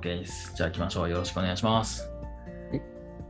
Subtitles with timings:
[0.00, 0.54] OK です。
[0.56, 1.10] じゃあ行きましょう。
[1.10, 2.10] よろしくお願いします。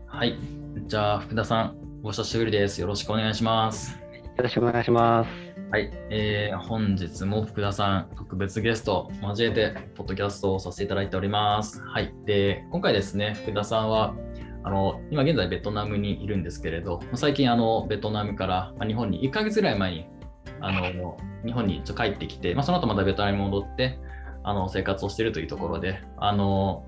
[0.06, 0.38] はい。
[0.86, 2.80] じゃあ、福田さん、お久しぶりです。
[2.80, 3.98] よろしくお願いします。
[4.36, 5.30] よろしくお願いします。
[5.72, 5.90] はい。
[6.10, 11.82] えー、本日も福田さん、特別ゲストを交えて、ポッドキャストをさせていただいております。
[11.82, 12.14] はい。
[12.24, 14.14] で、今回ですね、福田さんは、
[14.62, 20.06] あの今現在ベトナムにいるんですけれど、最近あのベトナムからまあ日本に1ヶ月ぐらい前に
[20.60, 23.98] あの日本に帰ってきて、まあ、その後またベトナムに戻って
[24.42, 26.86] あの生活をしているというところで、あの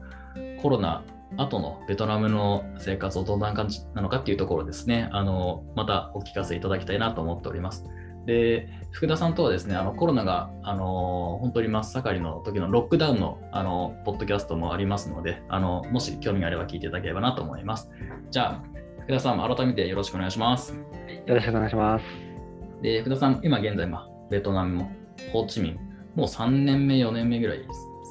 [0.61, 1.05] コロナ
[1.37, 7.85] 後のベトナムの生活をどんな感じなのかっていうところですね、あのまたお聞かせいただきたいなと思っております。
[8.27, 17.91] で、福田さんとはですね、あのコロナがあの本当に真っ盛りの時のロックダウンのあのポッドキャストもありますのであの、もし興味があれば聞いていただければなと思います。
[18.31, 18.63] じゃあ、
[19.01, 20.75] 福田さん、改めてよろしくお願いします。
[21.27, 22.05] よろしくお願いします。
[22.83, 24.93] で、福田さん、今現在、まあ、ベトナムも
[25.33, 27.65] ホーチミン、もう3年目、4年目ぐらいで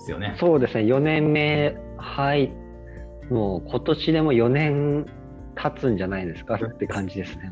[0.05, 0.35] すよね。
[0.39, 2.51] そうですね、4年目、はい、
[3.29, 5.05] もう今年でも4年
[5.55, 6.55] 経つんじゃないですか？
[6.55, 7.51] って感じですね。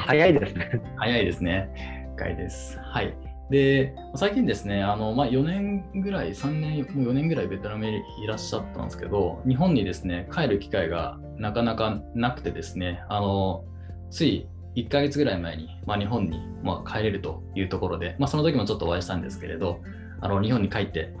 [0.00, 0.82] 早いですね。
[0.96, 2.12] 早いですね。
[2.16, 2.78] 深いです。
[2.80, 3.14] はい。
[3.50, 13.64] で、最近ですね、あのまあ、4年ぐらい、3年、もう4年ぐらいベトナムにいらっしゃったんですけど、日本にですね、帰る機会がなかなかなくてですね、あの
[14.10, 14.46] つい
[14.78, 19.80] 1ヶ月ぐらい前に、まあ、日本に、まあ、帰れるというところで、まあ、その時もちょっとお会いしたんですけれど、
[20.20, 21.12] あの日本に帰って、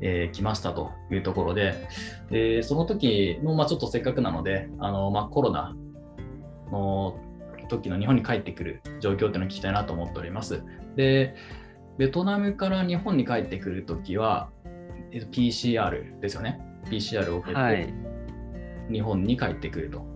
[0.00, 1.86] えー来ましたというところで、
[2.30, 5.76] でその時も、まあ、ちょっとせっかくなので、あのまあ、コロナ
[6.72, 7.18] の
[7.68, 10.62] 時の日本に帰ってくる状況っていうのを聞きたいなと思っております。
[10.96, 11.34] で、
[11.98, 14.50] ベトナムから日本に帰ってくるときは、
[15.12, 16.60] えっと PCR ですよね。
[16.90, 17.94] PCR を受けはいて、
[18.90, 20.06] 日本に帰ってくると。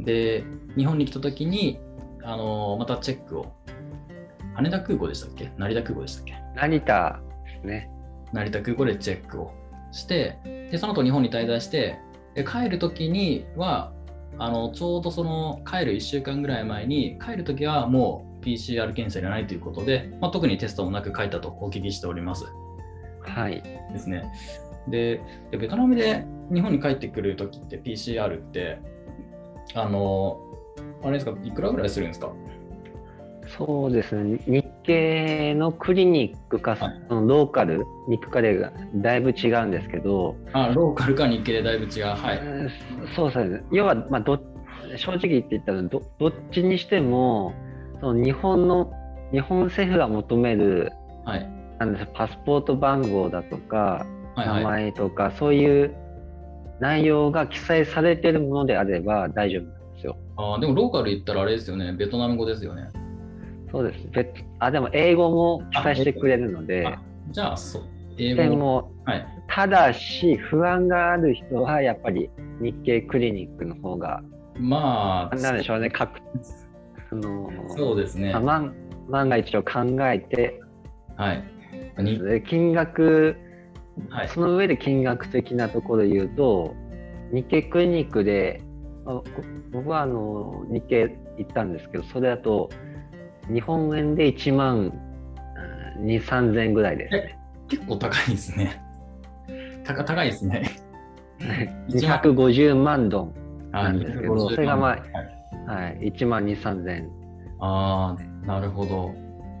[0.00, 0.44] で、
[0.76, 1.80] 日本に来たときに、
[2.24, 3.52] あのまたチェックを、
[4.54, 5.52] 羽田空港でしたっけ？
[5.56, 6.34] 成田空港でしたっけ？
[6.56, 7.90] 成田ですね。
[8.32, 9.52] 成田空港でチェックを
[9.92, 11.98] して、でその後日本に滞在して、
[12.34, 13.92] で帰るときには
[14.38, 22.44] あの、ちょうどその帰る1週間ぐらい前に、帰るときはもう PCR 検査いらないということで、まあ、特にテストもなく帰ったとお聞きしております。
[23.22, 23.62] はい。
[23.92, 24.30] ですね。
[24.86, 25.20] で、
[25.50, 28.78] でベトナムで日本に帰ってくるときって PCR って、
[29.74, 30.40] あの、
[31.02, 32.32] あれですか、いくらぐらいするんですか？
[33.56, 42.06] そうですね、日系のクリニックか、はいそのローカルに行くかでがだいぶ違うんですけど、あ、ローカルか日系でだいぶ違う。
[42.08, 42.38] はい。
[42.38, 42.70] うん
[43.16, 43.62] そうですね。
[43.72, 44.38] 要は、まあ、ど
[44.96, 47.54] 正直言って言ったらど、どっちにしても、
[48.00, 48.92] その日本の、
[49.32, 50.92] 日本政府が求める、
[51.24, 51.48] はい。
[51.78, 54.04] なんですパスポート番号だとか、
[54.36, 54.64] 名はいはい。
[54.64, 55.94] 前とか、そういう
[56.80, 59.77] 内容が記載されているものであれば大丈夫。
[60.38, 62.88] あーでもローカル行ったらあれですよね、ベトナム語ですよね。
[63.70, 64.08] そうです。
[64.12, 64.28] 別
[64.60, 67.82] あ、でも英語も記載してくれるのであ、じゃあ、そう。
[68.16, 69.26] 英で語も、はい。
[69.48, 74.22] ただし、不安がある人は、やっぱり日系クリニックの方が、
[74.58, 76.20] まあ、なんでしょうね、確
[77.10, 78.32] そのそうですね。
[78.32, 78.74] まあ万
[79.08, 80.60] 万が一を考えて、
[81.16, 81.42] はい。
[82.48, 83.36] 金額、
[84.10, 84.28] はい。
[84.28, 86.74] その上で金額的なところで言うと、
[87.32, 88.67] 日系クリニックで、ま
[89.08, 89.22] あ
[89.72, 92.68] 僕はあの日系行ったんですけど、それだと、
[93.52, 94.92] 日本円で1万
[95.98, 97.38] うん2、3000円ぐらいですね。
[97.68, 98.82] 結構高いですね。
[99.84, 100.70] 高高いですね。
[101.88, 103.34] 1万250万ドン、
[103.72, 105.02] あなんですけど250それがまあはい
[105.66, 107.10] はい、1万2、3000円。
[107.60, 109.14] あー、なるほど。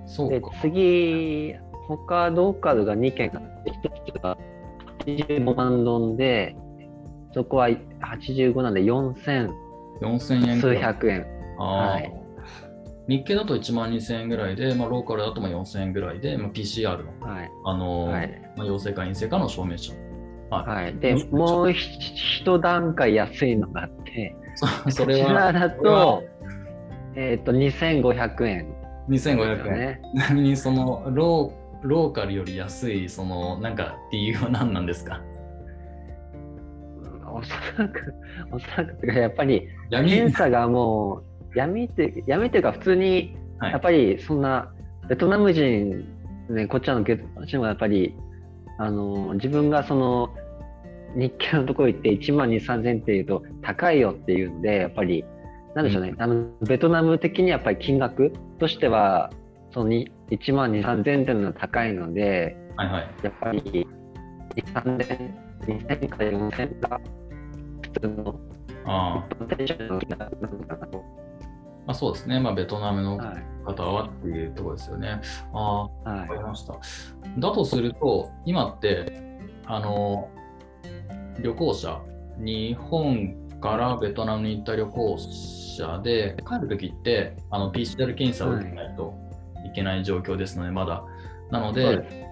[0.06, 0.50] そうでか。
[0.60, 1.54] 次、
[1.86, 4.36] 他ローカルが2件あって、1つが
[5.06, 6.56] 85万ドンで、
[7.32, 9.50] そこは85なんで4000
[10.00, 10.74] 4000円数。
[10.74, 11.26] 百円。
[11.58, 12.12] はい
[13.08, 17.50] 日経だと1万2000円ぐらいで、まあ、ローカルだとまあ4000円ぐらいで、まあ、PCR の、はい。
[17.64, 19.94] あのーはいまあ、陽性か陰性かの証明書。
[20.50, 20.84] はい。
[20.84, 21.98] はい、でもうひ
[22.42, 26.22] 一段階安いのがあって、そ それこちらはだと、
[27.14, 28.66] えっ、と、2500円
[29.08, 29.78] ですよ2500円。
[29.78, 30.00] ね。
[30.14, 35.22] ちなみにそのローローカルより安いそのなんか理由は何なんですか？
[37.38, 38.14] おそらく、
[38.52, 40.10] おそらく、やっぱり、闇。
[40.10, 41.22] 検査がも
[41.54, 43.72] う、闇って、闇っていうか、普通に、はい。
[43.72, 44.72] やっぱりそんな、
[45.08, 46.04] ベトナム人、
[46.50, 48.14] ね、こっちらのベトナム人もやっぱり、
[48.78, 50.34] あの、自分がその、
[51.14, 55.24] 日系のところ行って1万2、3000円っていうと高いよっていうんで、やっぱり、
[55.74, 59.30] なんでしょうね、あの、ベトナム的にやっぱり金額としては、
[59.72, 63.10] そのに1万2、3000円っていうのは高いので、はいはい。
[63.22, 63.86] やっぱり、2、
[64.72, 67.00] 3000、2000から4000円が
[67.92, 68.40] 普通の
[68.86, 71.04] あポテンシャルの金額なのかなと。
[71.86, 72.38] あ、そうですね。
[72.40, 73.44] まあ、ベトナムのはい。
[73.64, 75.20] 方はっていうところですよね。
[75.52, 76.74] ああ、わはいかりました。
[77.38, 79.06] だとすると、今って、
[79.66, 80.30] あの、
[81.42, 82.00] 旅行者、
[82.38, 89.14] 日本からベトナムに行った旅行者で、帰るときってあの PCR 検査を受けないと
[89.66, 91.04] いけない状況ですので、まだ。
[91.50, 92.26] なので、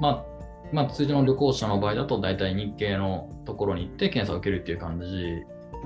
[0.00, 0.24] まあ、
[0.72, 5.42] まあ、通常の旅行者の場合だと、大体日系のところに行って検査を受けるっていう感じ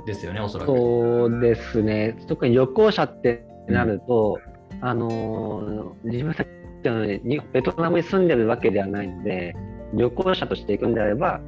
[0.06, 0.68] ですよね、おそらく。
[0.68, 4.38] そうですね、特に旅行者ってなると、
[4.72, 6.48] うん、あの自分たち
[6.84, 9.54] のにベトナムに住んでるわけではないので、
[9.94, 11.40] 旅行者として行くんであれば、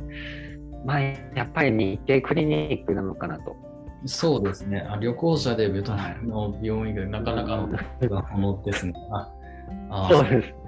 [0.84, 3.56] まあ、やっぱり日系クリニックなのかなと。
[4.04, 7.56] そうですね、あ旅行者でベトナムの病院がなかなか
[8.02, 8.92] のものですね。
[9.10, 9.32] あ
[9.90, 10.65] あそうです。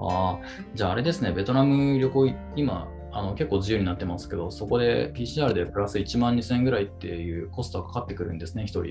[0.00, 0.38] ああ、
[0.74, 8.82] じゃああれですね、ベトナム旅行、今、あの結構自由になってますけど、そこで PCR でプラス1万2000円ぐらいっていうコストがかかってくるんですね、1人。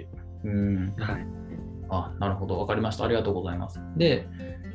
[0.43, 0.93] うん。
[0.97, 1.27] はい。
[1.89, 3.05] あ、なるほど、分かりました。
[3.05, 3.79] ありがとうございます。
[3.95, 4.27] で、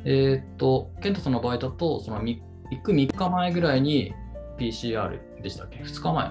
[0.05, 2.41] えー、っと、ケントさんの場合だと、その行
[2.81, 4.13] く3日前ぐらいに
[4.57, 6.27] PCR でしたっけ ?2 日前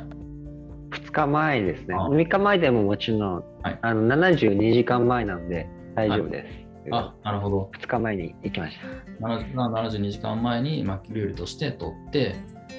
[0.90, 1.94] ?2 日前ですね。
[1.94, 6.52] 3日前でももちろん、はい、あの72時間前なので大丈夫です。
[6.54, 7.70] はいあ、なるほど。
[7.78, 8.76] 2日前に行きまし
[9.20, 9.26] た。
[9.28, 12.34] 72時間前に、まあ、ルールとして取って、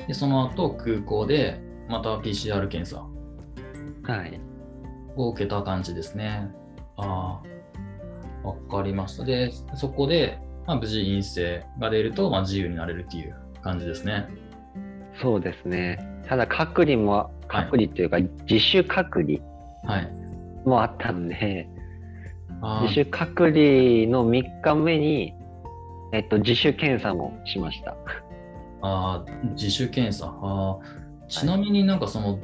[0.08, 3.06] でその後空港でまた PCR 検査
[5.16, 6.50] を受けた感じですね。
[6.98, 7.42] あ
[8.44, 9.24] あ、わかりました。
[9.24, 14.28] で、そこで、まあ、無事陰性が出ると、まあ、自由になれるっていう感じですね。
[15.22, 16.00] そうですね。
[16.28, 19.40] ただ隔離も、隔離というか、自主隔離
[20.66, 21.68] もあったんで、
[22.84, 23.54] 自主隔離
[24.08, 25.34] の3日目に、
[26.14, 27.96] えっと、自主検査もしました。
[28.82, 29.26] あ
[29.56, 30.80] 自主検査あ。
[31.28, 32.40] ちなみになんかその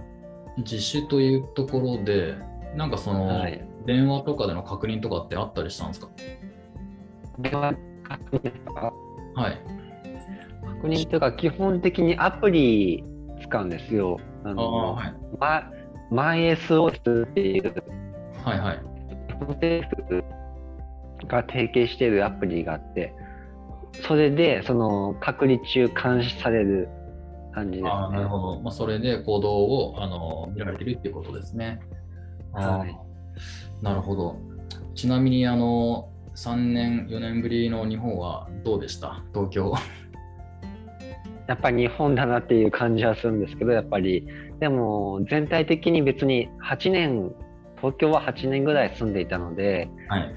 [0.57, 2.35] 自主というところで、
[2.75, 3.45] なんかその、
[3.85, 6.09] 電話とかでの確認とかってあったりしたんですか？
[7.39, 7.73] 電話
[8.03, 8.93] 確認ですか？
[9.35, 9.57] はい。
[10.81, 13.03] 確認というか、基本的にアプリ
[13.41, 14.17] 使うんですよ。
[14.43, 15.71] あの、はい、ま、
[16.11, 17.73] マイ SOS っていう、
[18.43, 18.88] はいはい。
[19.47, 20.23] 政府
[21.27, 23.13] が提携しているアプリがあって、
[24.07, 26.89] それでその隔離中監視される
[27.53, 28.61] 感じです、ね、あなるほど。
[28.61, 31.79] まあ、それで行動をあの見られてるっていうことですね。
[32.53, 32.97] はい、
[33.83, 34.37] なるほど。
[34.95, 39.23] ちなみにあの3年、4年ぶりの日本はどうでした？
[39.33, 39.73] 東京。
[41.47, 44.27] やっぱり日本だなっていう感じはするんですけど、やっぱり、
[44.59, 47.33] でも全体的に別に8年
[47.81, 50.35] 東京は8年ぐらい住んでいたので、はい、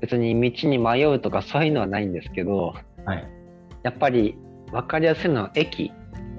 [0.00, 3.28] 別に道に迷うとかそういうのはないんですけど、はい、
[3.82, 4.36] やっぱり
[4.70, 5.92] 分かりやすいのは駅。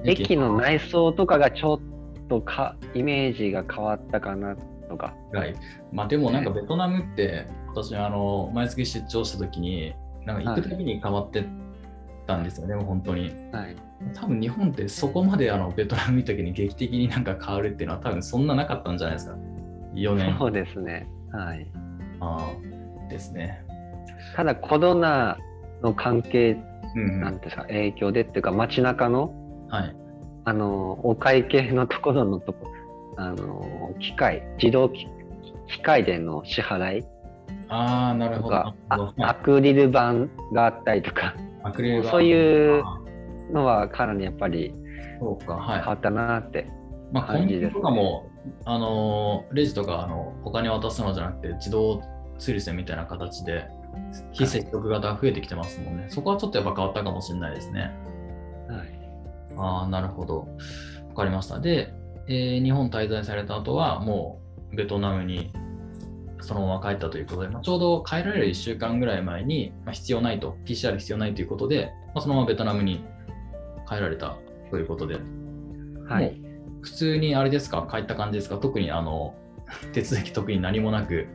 [0.04, 0.38] 駅。
[0.38, 4.56] の内装とかがちょっとかイメージが変わったかな
[4.90, 5.16] とか。
[5.34, 5.56] はい。
[5.92, 9.94] まあ、でもなんかベトナムって、私あの毎月出張した時に
[10.26, 11.46] なんか行くたびに変わって
[12.26, 13.32] たんですよね、はい、本当に。
[13.52, 13.76] はい、
[14.14, 19.38] 多分日本ってそこまであのベトナム見た時に劇的になんか変わるっていうのは多分そんななかったんじゃないですか。
[19.96, 20.36] 4年。
[20.38, 21.08] そうですね。
[21.32, 21.68] はい。
[22.20, 22.38] あ
[23.08, 23.66] あ、ですね。
[24.36, 25.38] ただコロナ
[25.82, 26.58] の関係
[26.96, 29.34] なんですか、うん、影響でっていうか街中の、
[29.70, 29.96] はい、
[30.46, 32.68] あのお会計のところのとこ
[33.18, 35.08] あの機械自動機
[35.82, 37.06] 械での支払い
[37.68, 38.74] あなるほど。
[39.20, 41.34] アクリル板があったりとか
[42.10, 42.84] そういう
[43.52, 44.74] のはかなりやっぱり
[45.20, 46.68] 変わったなって
[47.14, 48.30] 感じです、ね、まあ、とかも
[48.66, 52.02] あのレジとかあのお金渡すのじゃなくて自動
[52.38, 53.68] ツール線みたいな形で
[54.32, 57.92] 非接触型増えてきてますもんね、はい、そこはちょっとやっぱ変わったかもしれないですね。
[58.68, 59.00] はい、
[59.58, 60.48] ああ、なるほど。
[61.10, 61.60] わかりました。
[61.60, 61.94] で、
[62.28, 65.54] えー、日本滞在された後は、もうベトナムに
[66.42, 73.06] そのまま帰ったということで、まあ、ちょうど帰られる1週間ぐらい前に、まあ、必要ないと、PCR 必要ないということで、まあ、そのままベトナムに
[73.88, 74.38] 帰られた
[74.70, 75.20] ということで、
[76.08, 76.40] はい、
[76.86, 79.34] 普通にあれですか、帰った感じですか、特にあの
[79.92, 81.28] 手続き特に何もなく。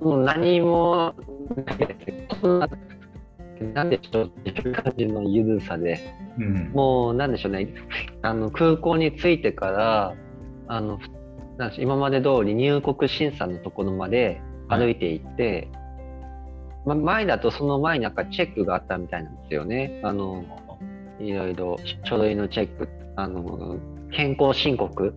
[0.00, 1.14] もう何も
[3.74, 4.24] なんでしょう。
[4.26, 7.74] っていう感じのゆるさで、うん、もうなんでしょうね。
[8.22, 10.14] あの空港に着いてから
[10.68, 11.00] あの
[11.58, 15.68] なん今まで通り入国審査のところまで歩いていって、
[16.86, 20.00] はい、ま、前だとその前になんかチェックがあったみたいなんですよね。
[20.04, 20.44] あの
[21.18, 23.76] いろいろ書類のチェックあの
[24.12, 25.14] 健康申告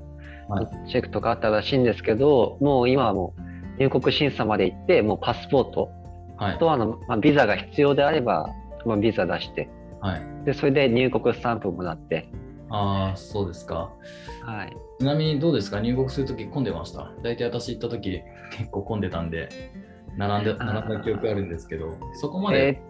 [0.49, 3.41] のチェックとかあったらしいんですけど、もう今はもう
[3.79, 5.91] 入国審査まで行ってもうパスポート
[6.37, 8.49] はい、とあの、まあ、ビザが必要であれば、
[8.85, 9.69] まあ、ビザ出して、
[10.01, 12.29] はい、でそれで入国スタンプもらって。
[12.69, 13.93] ああ、そうですか。
[14.43, 17.09] はい、ちなみにどうですか、入国するとき混んでました？
[17.23, 18.21] 大体私行ったとき
[18.51, 19.47] 結構混んでたんで、
[20.17, 22.81] 並んで並んだ記憶あるんですけど、そこまで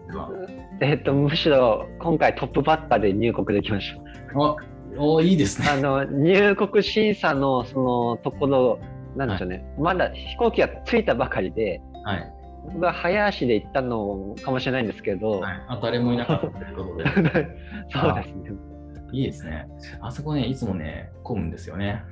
[0.80, 4.42] えー、えー、っとむしろ今回トップバッターで入国できました。
[4.42, 4.56] あ
[4.98, 5.68] おいいですね。
[5.68, 8.78] あの入国審査のそのところ、
[9.16, 12.32] なんでしょうね、まだ飛行機が着いたばかりで、はい。
[12.66, 17.04] 僕が早足で行ったのかもしれないんですけど、はい、あ誰もいなかったということで。
[17.92, 18.50] そうですね。
[19.12, 19.68] いいですね。
[20.00, 22.02] あそこね、いつもね、混むんですよね。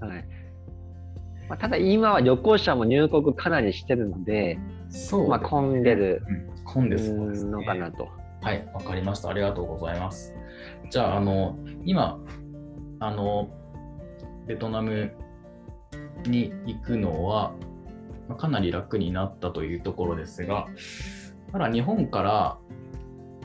[0.00, 0.42] はい
[1.48, 4.58] まあ、ただ今は旅行者も入国かなりしてるので、
[4.88, 7.50] そう、まあ、混んでるうん、混んでそうです、ね。
[7.50, 8.08] のかなと。
[8.42, 9.28] はい、わかりました。
[9.28, 10.34] ありがとうございます。
[10.90, 12.18] じゃあ、あの、今、
[12.98, 13.48] あの、
[14.48, 15.12] ベトナム
[16.26, 17.54] に行くのは、
[18.28, 20.66] まあかなり楽になったというところですが、
[21.52, 22.58] ただ日本から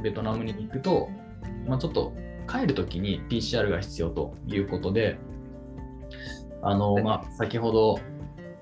[0.02, 1.10] ベトナムに行くと、
[1.68, 2.14] まあ、ちょっと
[2.50, 5.20] 帰るときに PCR が必要ということで、
[6.64, 8.00] あの、はいまあ、先ほど、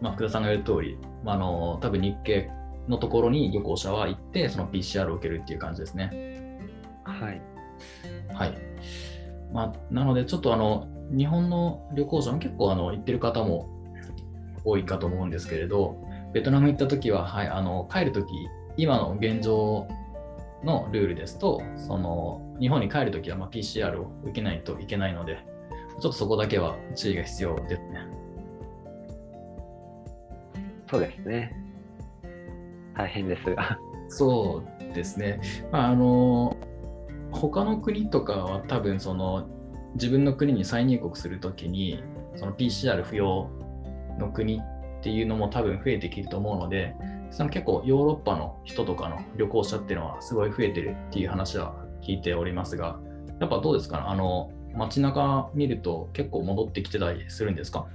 [0.02, 2.50] まあ、福田さんが言う通り、まあ、あの、多分日系
[2.88, 6.60] のところに旅行者は行って、その PCR を受けるっていう感じですね。
[7.04, 7.42] はい。
[8.34, 8.58] はい。
[9.54, 13.70] まあ、なので、ちょっとあの、日本の旅行者も結構あの行ってる方も
[14.64, 15.98] 多いかと思うんですけれど、
[16.34, 18.28] ベトナム行った時は、はい、あの帰る時
[18.78, 19.88] 今の現状
[20.64, 28.08] のルールですと、その日本に帰る時はまあ PCR を受けないといけないので、ちょっとそこだけは注意が必要ですね。
[30.90, 31.65] そうですね。
[32.98, 33.78] 大変ですが。
[34.08, 35.40] そうですね。
[35.72, 36.56] まあ、あの
[37.32, 39.48] 他の国とかは多分その
[39.96, 42.04] 自分の国に再入国するときに
[42.36, 43.50] その PCR 不要
[44.20, 44.62] の国っ
[45.02, 46.96] ていうのも多分増えてきると思うので、
[47.32, 53.00] その結構ヨーロッパの人とかの旅行者っていうのはすごい増えてるっていう話は聞いておりますが、
[53.40, 53.98] やっぱどうですか？
[53.98, 57.88] ねあの街中見ると結構戻ってきてたりするんですか？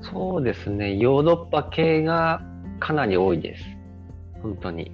[0.00, 0.96] そうですね。
[0.96, 2.42] ヨーロッパ系が
[2.80, 3.64] かなり多いです。
[4.42, 4.92] 本当に。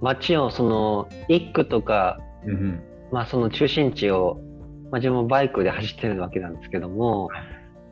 [0.00, 2.82] 街をその一区とか、うんうん。
[3.12, 4.40] まあその中心地を、
[4.90, 7.28] まあ自分もバイクで走ってるわけなんですけども、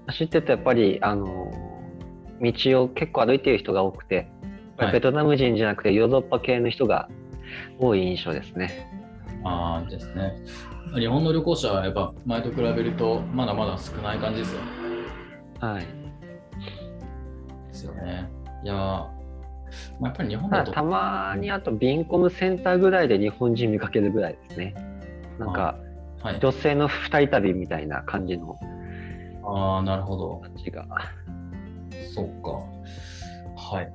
[0.06, 1.52] 走ってるとやっぱり、あの、
[2.40, 4.30] 道を結構歩いてる人が多くて、
[4.76, 7.08] はいベトナム人じゃなくてヨーロッパ系の人が
[7.80, 8.88] 多い印象ですね。
[9.42, 10.36] ああですね。
[10.94, 14.66] 日本の旅行者はやっぱ前と比べるとまだまだ少ない感じですよね。
[15.60, 15.86] はい。
[17.68, 18.30] ですよね。
[18.62, 19.06] いやー、
[20.00, 24.74] まあ、やっぱり日本だと、たまにあとビンコムセンターぐらいで日本人見かけるぐらいですね。
[25.38, 25.76] なんか
[26.20, 28.58] はい、女性の二人旅みたいな感じの
[29.44, 30.40] ああ、なるほど。
[30.42, 30.86] 感じが。
[32.14, 32.50] そうか。
[33.56, 33.92] はい。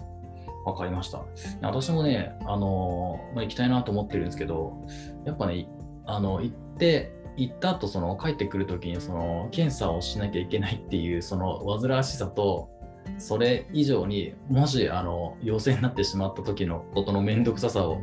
[0.66, 1.22] わかりました。
[1.62, 4.88] 私もね、あのーまあ、行きたいなと思ってるんですけど、
[5.26, 5.68] やっぱね、
[6.06, 12.70] あの行って、行った後その帰ってくるときにその検査をしなきゃいけないっていうその煩わしさと、
[13.18, 18.02] それ以上にもしあの陽性になってしまった時のことの面倒くささを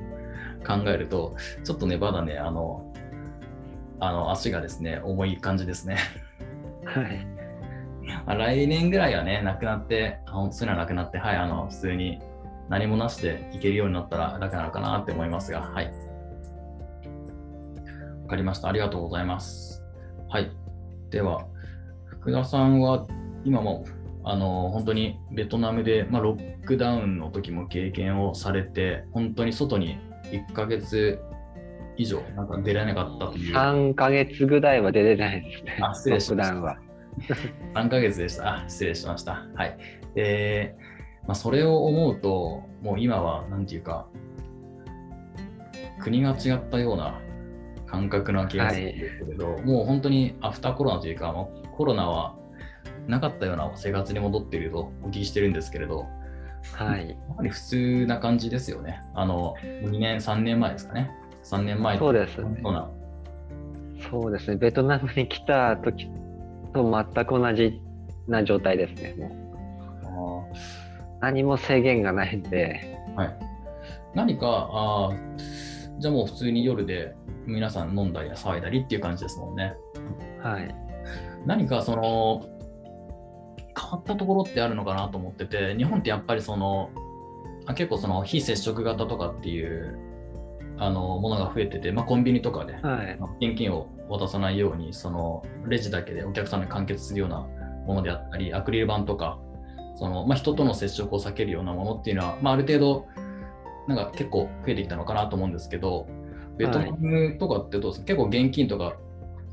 [0.66, 2.92] 考えると、ちょっとね、まだね、あの、
[3.98, 5.98] あの足がですね、重い感じですね。
[6.84, 7.26] はい。
[8.02, 12.20] まあ来年ぐらいはね、なくなって、あ本当そういうのはなくなって、はい、あの、普通に
[12.68, 15.92] 何もなしで行けるようになったら楽なのかなって思いますが、はい。
[18.22, 18.68] わかりました。
[18.68, 19.82] ありがとうございます。
[20.28, 20.50] はい。
[21.10, 21.46] では、
[22.06, 23.06] 福田さんは
[23.44, 23.84] 今も、
[24.24, 31.20] あの、本当にベトナムで、まあ、ロックダウンの時も経験をされて、本当に外に1ヶ月
[31.96, 33.54] 以上、なんか出られなかったという。
[33.54, 35.78] 3ヶ月ぐらいは出れないですね。
[35.80, 36.78] あ失礼しましたロックダウンは。
[37.86, 38.56] 3ヶ月でした。
[38.56, 39.46] あ、失礼しました。
[39.54, 39.76] はい。
[40.14, 40.74] で、
[41.26, 44.06] まあ、それを思うと、もう今は、なんていうか、
[46.00, 47.20] 国が違ったような
[47.86, 52.34] 感覚な気がするんですけれど、もう本当にアフターコロナというか、もうコロナは
[53.10, 56.06] なかったような生活に戻っているとお聞きしてるんですけれど、
[56.74, 57.10] はい。
[57.10, 59.00] やはり普通な感じですよね。
[59.14, 61.10] あの、2年、3年前ですかね。
[61.44, 62.62] 3年前そうですね。
[64.10, 64.56] そうですね。
[64.56, 66.08] ベトナムに来た時
[66.72, 67.80] と全く同じ
[68.28, 69.14] な状態ですね。
[70.02, 70.56] もう
[71.20, 73.36] 何も制限がないんで、はい、
[74.14, 77.14] 何かあーじゃあもう普通に夜で
[77.46, 79.74] 皆さん飲んだり騒いだりっていう感じですもんね。
[80.42, 80.74] はい。
[81.46, 82.46] 何かその
[83.90, 86.90] 変わったところってあるのかなと思ってて日本ってやっぱりその
[87.66, 89.98] あ結構その非接触型とかっていう
[90.78, 93.18] あのものが増えてて、まあ、コンビニとかではい。
[93.48, 97.40] 現金を渡さないようにそのレジだけでお客さんに完結するような
[97.86, 99.38] ものであったりアクリル板とか
[99.96, 103.06] その、まあ、人との接触を避けるようなものっていうのは、まあ、ある程度
[103.88, 106.06] なんか結構増えてきたのかなと思うんですけど
[106.56, 108.94] ベトナムとかってどうですか、結構現金とか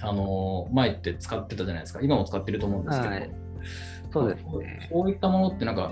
[0.01, 2.01] あの前って使ってたじゃないですか。
[2.01, 3.31] 今も使ってると思うんですけど、はい
[4.11, 4.89] そうですね。
[4.91, 5.91] そういったものってなんか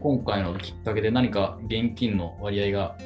[0.00, 2.96] 今回のきっかけで何か現金の割合が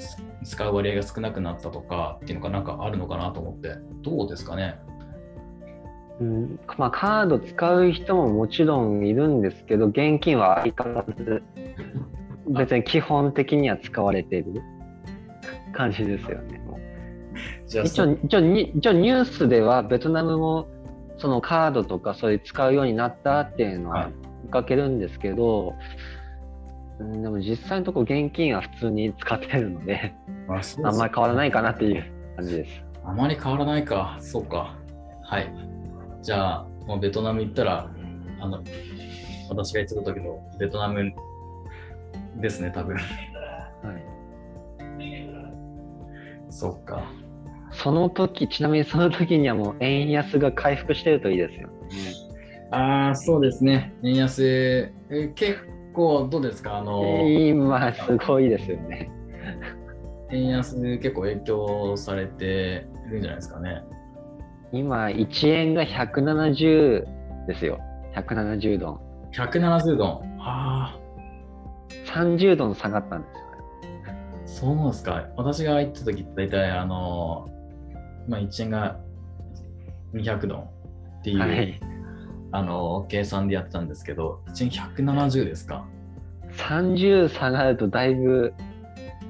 [0.45, 4.78] 使う割合が少なくなったとかっていうのがなんかあるのかなと思ってどうですかね
[6.21, 11.42] うんまあ、カード使う人ももちろんいるんですけど、現金は相変わらず、
[12.49, 14.62] 別に基本的には使われている
[15.75, 16.62] 感じですよね。
[17.66, 18.35] 一応一応一
[18.87, 20.68] 応ニュースではベトナムも
[21.19, 24.11] そのカードとかそういう使うようになったっていうのは
[24.45, 25.75] 見かけるんですけど、
[26.99, 30.15] はい、でも実際のところ現金は普通に使ってるので
[30.49, 32.05] ああんまり変わらないかなっていう
[32.37, 32.87] 感じです。
[33.05, 34.77] あまり変わらないか、そうか。
[35.23, 35.53] はい。
[36.23, 37.89] じゃあ、もうベトナム行ったら、
[38.41, 38.63] あの、
[39.49, 41.13] 私が言ってた時のベトナム
[42.37, 42.97] ですね、多分。
[42.97, 43.05] はい。
[46.51, 47.05] そっか。
[47.83, 51.75] その時、ちなみにその時にはもう円安が回復してるといいですよね。
[52.73, 53.95] ああ、そうですね。
[54.02, 55.59] 円安、え結
[55.95, 56.78] 構どうですか？
[56.78, 59.11] あの今、すごいですよね。
[60.33, 63.83] 円安結構影響されてるんじゃないですかね。
[64.73, 67.04] 今、1円が170
[67.47, 67.78] ですよ。
[68.16, 69.00] 170ドン。
[69.33, 70.37] 170ドン。
[70.40, 70.99] ああ。
[72.12, 74.66] 30ドン下がったんですよ。
[74.75, 75.28] そうですか。
[75.37, 77.47] 私が行った時って大体、あの、
[78.28, 79.00] まあ、1円が
[80.14, 81.80] 200ドンっていう、はい、
[82.52, 85.87] あの計算でやってたんですけど、1円170ですか
[86.52, 88.54] ？30下がるとだいぶ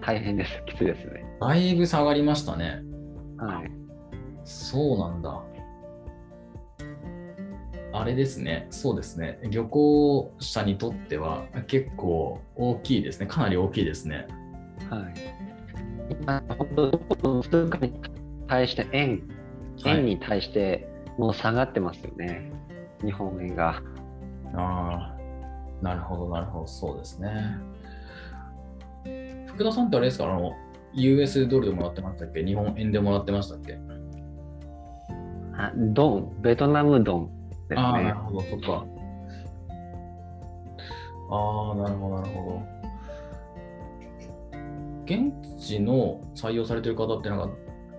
[0.01, 0.63] 大変です。
[0.67, 1.25] きついですね。
[1.41, 2.83] だいぶ下がりましたね。
[3.39, 3.71] はい。
[4.45, 5.43] そうなんだ。
[7.93, 14.27] あれですね、そうですね、旅行者にとっては結構大きいですね、かなり大きいですね。
[14.91, 15.15] はい。
[16.21, 17.99] 今、本当、どこの通貨に
[18.49, 19.23] 対して円、
[19.85, 20.89] 円に対して
[21.19, 22.33] もう下がってますよね、は
[23.05, 23.83] い、日本円が。
[24.55, 25.17] ああ、
[25.83, 27.59] なるほど、なるほど、そうですね。
[29.49, 30.53] 福田さんってあれですか、あの、
[30.95, 32.45] US ドルでもらってましたっけ？
[32.45, 33.79] 日本円でもらってましたっけ？
[35.59, 37.31] あドン、ベトナムドン
[37.69, 37.77] ですね。
[37.77, 38.87] ああ、なるほど、そっか。
[41.29, 42.63] ああ、なるほど、なるほど。
[45.05, 47.51] 現地の採用されてる方ってなんか、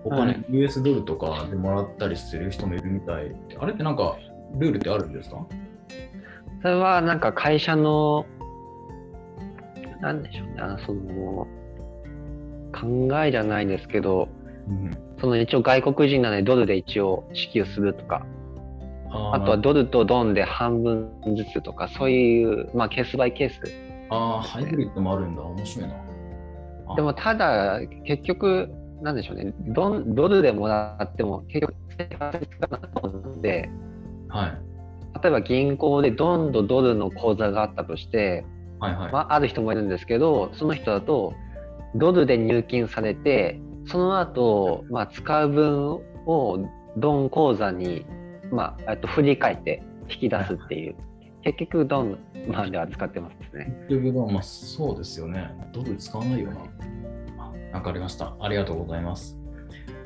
[0.04, 3.34] お金、はい、US ドルとかでもらったりする人もいるみたい。
[3.58, 4.16] あれってなんか、
[4.58, 5.46] ルールってあるんですか？
[6.62, 8.24] それはなんか会社の、
[10.00, 11.46] なんでしょうね、あのその、
[12.72, 14.28] 考えじゃないですけど、
[14.68, 18.24] うん、その一応外国人なのでドルで一応支給するとか、
[19.32, 23.60] あとはドルとドンで半分ずつとか、そういう、まあ、ケースバイケース、
[24.10, 25.42] ああ、ハイブリッドもあるんだ。
[25.42, 26.94] 面白いな。
[26.96, 28.70] でもただ、結局、
[29.02, 33.70] なんでしょうね、ドンドルでもらっても、結局、生活がなと思うので、
[34.28, 34.58] はい、
[35.22, 38.44] 例えば銀行でドンとドルの口座があったとして、
[38.80, 41.34] はいはいまあ、ある人もいるんですけど、その人だと、
[41.94, 45.90] ドルで入金されて、その後、まあ使う分
[46.26, 46.58] を
[46.96, 48.04] ドン口座に、
[48.52, 50.96] まあ、と振り返って引き出すっていう、
[51.42, 53.74] 結局ドンまでは使ってますね。
[53.88, 55.50] 結局ドン、まあそうですよね。
[55.72, 56.56] ドル使わないよな。
[57.72, 58.34] わかりました。
[58.40, 59.38] ありがとうございます。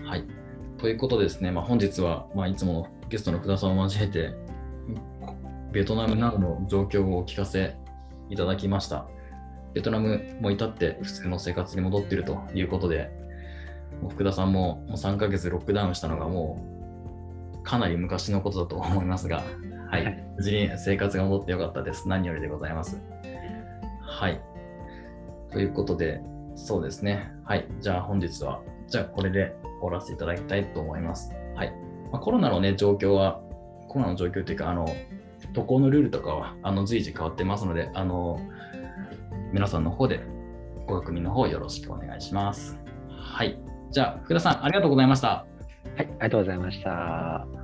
[0.05, 0.25] はい。
[0.79, 4.35] ということですね、まあ、本日は、まあ、いつものゲストの福田さんを交えて、
[5.73, 7.77] ベトナムなどの状況をお聞かせ
[8.31, 9.07] いただきました。
[9.75, 13.11] ベトナムも至って普通の生活に戻っているということで、
[14.11, 16.67] 福田さんももう3ヶ月ロックダウンしたのがも
[17.61, 19.45] うかなり昔のことだと思いますが、
[19.91, 22.09] はい、無事に生活が戻ってよかったです。
[22.09, 23.01] 何よりでございます。
[24.03, 24.41] はい。
[25.53, 26.21] ということで、
[26.55, 27.33] そうですね。
[27.45, 27.67] はい。
[27.81, 31.33] じゃあ本日は、じゃあこれで終わらせていただきたいと思います。
[31.55, 31.73] はい。
[32.11, 33.41] まあ、コロナのね、状況は、
[33.89, 34.87] コロナの状況というか、あの、
[35.55, 38.39] 渡航のルールとかは、あの、随時変わってますので、あの、
[39.53, 40.21] 皆さんの方で
[40.87, 42.79] ご確認の方よろしくお願いします。
[43.09, 43.59] はい。
[43.91, 45.29] じゃあ、福田さん、ありがとうございました。
[45.29, 45.47] はい、
[45.99, 47.62] ありがとうございました。